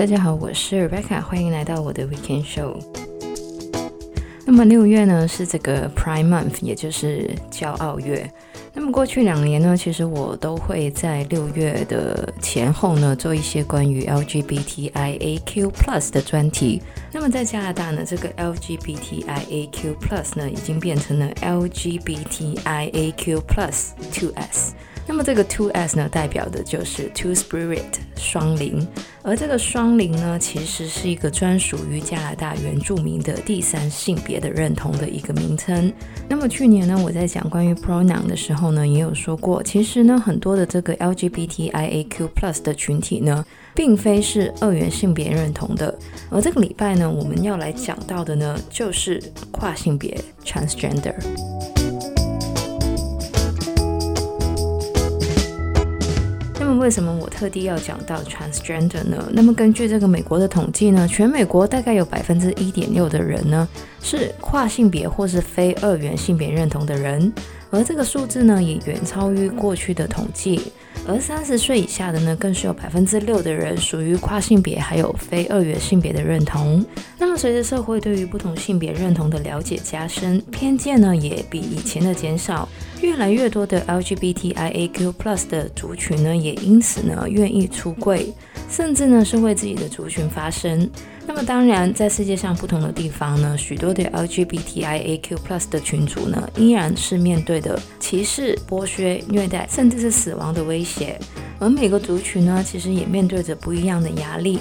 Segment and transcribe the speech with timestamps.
[0.00, 2.74] 大家好，我是 Rebecca，欢迎来到我的 Weekend Show。
[4.46, 8.26] 那么六月呢是这个 Prime Month，也就是骄傲月。
[8.72, 15.70] 那么过去两年呢，其实我都会在六月的前后呢做一些关于 LGBTIAQ+
[16.10, 16.80] 的专题。
[17.12, 19.94] 那么在加拿大呢，这个 LGBTIAQ+
[20.34, 22.54] 呢已经变成了 LGBTIAQ+
[24.14, 24.72] Two S。
[25.06, 27.82] 那么这个 Two S 呢，代表的就是 Two Spirit
[28.16, 28.86] 双灵，
[29.22, 35.92] 而这个双灵呢，其实是一个专属于加拿大原住民的第三性别的认同的一个名称。
[36.28, 45.98] 那么去年呢，我在讲关于 pronoun 的时候呢，也有说过，其实呢，很多的这个 LGBTIAQ+ 的群体呢，并非是二元性别认同的。
[46.30, 51.16] 而这个礼拜呢，我们要来讲到的呢，就是跨性别 Transgender。
[56.78, 59.28] 为什么我特地要讲到 transgender 呢？
[59.32, 63.68] 那么根据这个美国的统计呢，全美国大概有百分之一点六的人呢
[64.02, 67.32] 是跨性别或是非二元性别认同的人，
[67.70, 70.72] 而这个数字呢也远超于过去的统计。
[71.06, 76.84] 而三十岁以下的呢，更是有百分之六的人属于跨性别还有非二元性别的认同。
[77.18, 82.68] 那么随着社会对于不同性别认同的了解加深，偏见呢也比以前的减少。
[83.00, 88.32] 越来越多的 LGBTIAQ+ 的族群呢，也因此呢愿意出柜，
[88.68, 90.88] 甚至呢是为自己的族群发声。
[91.32, 101.16] 那么当然，在世界上不同的地方呢，许多的 LGBTIAQ+ 的群组呢，依然是面对的歧视、剥削、虐待，甚至是死亡的威胁。
[101.60, 104.58] 而每个族群呢，其实也面对着不一样的压力。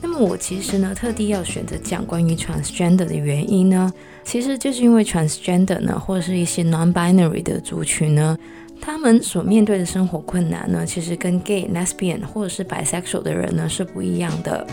[0.00, 3.92] 那么我其实呢，特地要选择讲关于 transgender 的原因呢，
[4.22, 8.38] 其实就是因为 transgender 呢，或者是一些 non-binary 的族群呢，
[8.80, 14.64] 他们所面对的生活困难呢，其实跟 gay、lesbian 或者是 bisexual 的人呢是不一样的。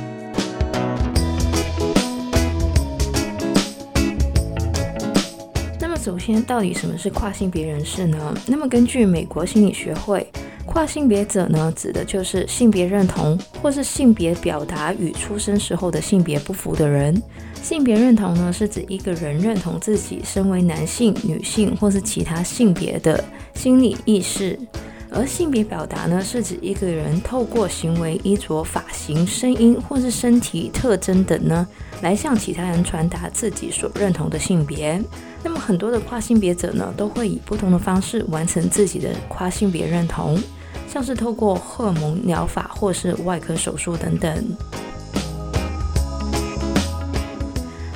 [6.01, 8.33] 首先，到底什么是跨性别人士呢？
[8.47, 10.25] 那么根据美国心理学会。
[10.65, 17.21] 跨性别者呢，指的就是性别认同或是性别表达与出生时候的性别不符的人。
[17.61, 23.21] 性别认同呢，是指一个人认同自己身为男性、女性或是其他性别的
[23.55, 24.57] 心理意识；
[25.11, 31.67] 而性别表达呢，是指一个人透过行为、衣着、发型、声音或是身体特征等呢，
[32.01, 35.01] 来向其他人传达自己所认同的性别。
[35.43, 40.39] 那么很多的跨性别者呢，都会以不同的方式完成自己的跨性别认同。
[40.87, 44.43] 像是透过荷尔蒙疗法或是外科手术等等。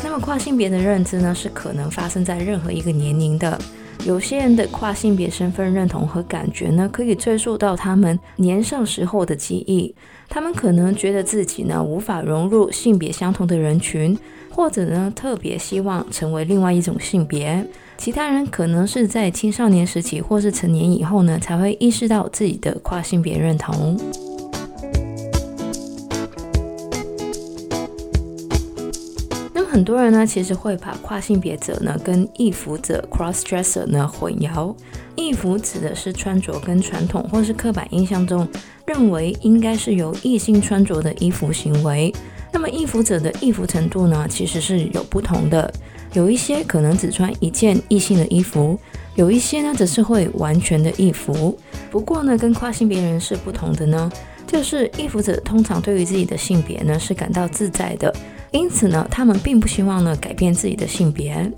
[0.03, 3.59] 那么跨性别的认知呢，是可能发生在任何一个年龄的。
[4.05, 9.95] 有些人的跨性别身份认同和感觉呢，可以追溯到他们年少时候的记忆。
[10.27, 14.17] 他们可能觉得自己呢，无法融入性别相同的人群。
[14.55, 17.65] 或者呢，特别希望成为另外一种性别。
[17.97, 23.99] 其他人可能是在青少年时期或是成年以后呢，才会意识到自己的跨性别认同。
[29.73, 34.71] 很多人呢，其实会把跨性别者呢跟异服者 （cross-dresser） 呢混淆。
[35.15, 38.47] 异服指的是穿着跟传统或是刻板印象中
[38.85, 42.13] 认为应该是由异性穿着的衣服行为。
[42.51, 45.73] 那么异服者的异服程度呢，其实是有不同的。
[46.13, 48.79] 有一些可能只穿一件异性的衣服，
[49.15, 51.57] 有一些呢则是会完全的异服。
[51.89, 54.11] 不过呢，跟跨性别人是不同的呢，
[54.45, 58.13] 就是异服者通常对于自己的性别呢是感到自在的，
[58.53, 61.51] 因此呢，他们并不希望呢改变自己的性别。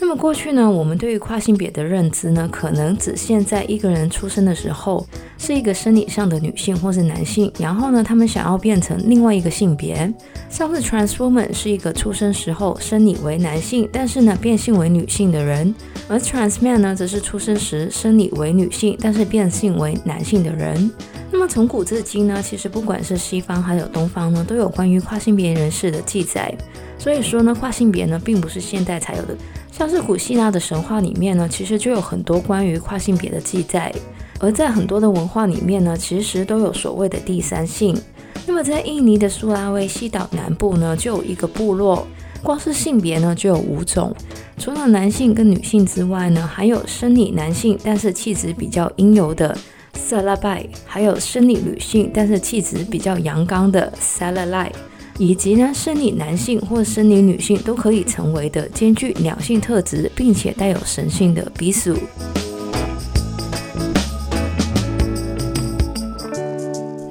[0.00, 5.06] 那么过去呢，我们对于跨性别的认知呢，可能只限在一个人出生的时候
[5.38, 10.12] 是一个生理上的女性或是男性，然后呢，他们想要变成另外一个性别。
[10.50, 15.74] 像是 trans woman 是一个出生时候生理为男性，但是呢变性为女性的人，
[16.08, 20.90] 而 trans man 呢，则是出生时生理为女性，但是变性为男性的人。
[21.36, 26.54] 那么从古至今呢，其实不管是西方还有东方呢，都有关于跨性别人士的记载。
[26.96, 29.36] 所以说呢，跨性别呢，并不是现代才有的。
[29.72, 33.92] 像是古希腊的神话里面呢，其实就有很多关于跨性别的记载，
[34.38, 38.00] 而在很多的文化里面呢，其实都有所谓的第三性。
[38.46, 42.06] 那么在印尼的苏拉威西岛南部呢，就有一个部落，
[42.44, 44.14] 光是性别呢就有五种，
[44.56, 49.58] 除了男性跟女性之外呢，还有生理男性但是气质比较阴柔的
[49.94, 54.70] 萨拉拜，还有生理女性但是气质比较阳刚的萨拉赖。
[55.16, 61.96] 以及呢，生理男性或生理女性都可以成为的，兼具两性特质并且带有神性的比苏。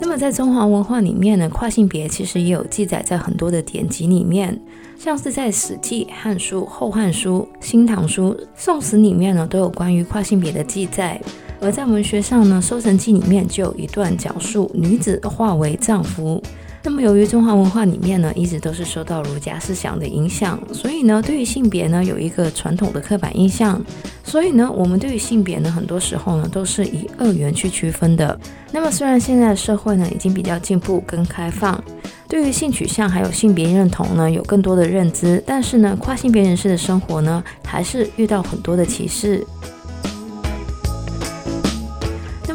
[0.06, 4.60] 么在中华文化里面呢，跨性别其实也有记载在很多的典籍里面，
[5.00, 11.22] 像是在《史记》《汉书》《后汉书》《新唐书》《宋史》里面呢，都有关于跨性别的记载。
[11.64, 16.44] 而在文学上呢，《搜神记》里面就有一段讲述女子化为丈夫。
[16.84, 23.82] 那么，由于中华文化里面呢，一直都是受到儒家思想的影响，所以呢，对于性别呢，有一个传统的刻板印象。
[24.26, 28.38] 所以呢，我们对于性别呢，很多时候呢，都是以二元去区分的。
[28.74, 31.82] 那么，虽然现在的社会呢，已经比较进步跟开放，
[32.28, 39.42] 对于性取向还有性别认同呢，有更多的认知，但是呢，跨性别人士的生活呢，还是遇到很多的歧视。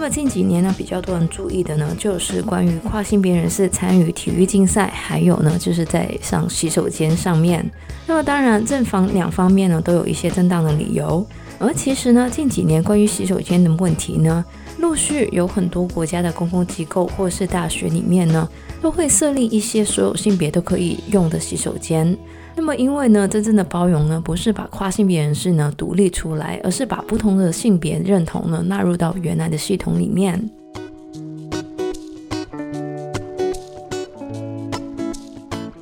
[0.08, 7.64] 近几年呢，比较多人注意的呢，就是关于跨性别人士参与体育竞赛，还有呢，就是在上洗手间上面。
[8.06, 11.26] 那么当然，正方两方面呢，都有一些正当的理由。
[11.58, 14.44] 而其实呢，近几年关于洗手间的问题呢，
[14.78, 18.48] 陆续有很多国家的公共机构或是大学里面呢，
[18.80, 22.16] 都会设立一些所有性别都可以用的洗手间。
[22.54, 30.48] 那么，因为呢，真正的包容呢，不是把跨性别人士呢独立出来，而是把不同的性别认同呢纳入到原来的系统里面。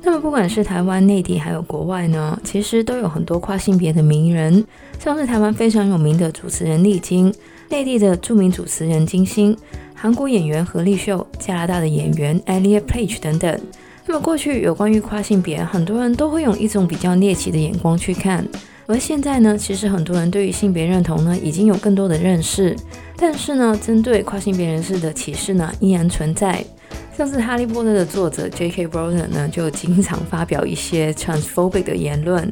[0.03, 4.65] 那么，不管是台湾、内地还有国外呢，其实都有很多跨性别的名人，
[4.99, 7.33] 像是台湾非常有名的主持人丽晶，
[7.69, 9.55] 内地的著名主持人金星，
[9.93, 13.59] 韩国演员何立秀，加拿大的演员 Elliot Page 等等。
[14.05, 18.47] 那么过去有关于跨性别，很多人都会用一种比较猎奇的眼光去看，
[18.85, 22.73] 而现在呢，其实很多人对于性别认同呢已经有更多的认识，
[23.17, 26.63] 但是呢，针对跨性别人士的歧视呢依然存在。
[27.17, 28.87] 像是《哈利波特》的作者 J.K.
[28.87, 32.49] Rowling 呢，就经常发表一些 transphobic 的言论。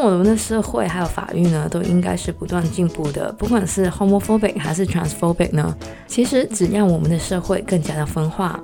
[0.00, 8.60] 我们的社会还有法律呢，都应该是不断进步的，不管是 homophobic 还是 transphobic 呢，其实只要我们的社会更加的分化。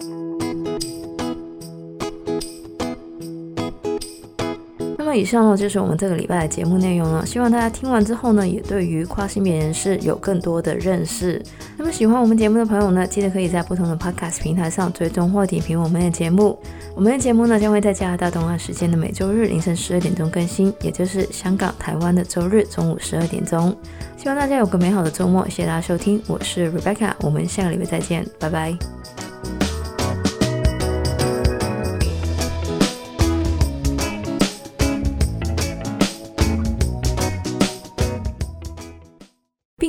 [5.14, 11.40] 以上呢就是我们这个礼拜的节目内容了，希望大家听完之后呢，也对于跨性别人士有更多的认识。
[11.76, 16.58] 那么喜欢我们节目的朋友呢，记得可以在不同的 Podcast 平台上追踪或点评我们的节目。
[16.94, 23.74] 我们的节目呢，将会在加拿大东岸时间的每周日凌晨十二点钟更新，也就是香港、台湾的周日中午十二点钟。
[24.16, 29.23] 希望大家有个美好的周末，谢谢大家收听，我是 Rebecca，我们下个礼拜再见，拜拜。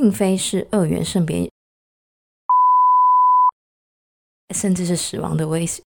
[0.05, 1.49] 并非是二元性别，
[4.53, 5.81] 甚至是死亡的威胁。